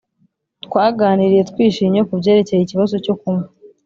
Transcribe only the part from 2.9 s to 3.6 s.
cyo kunywa.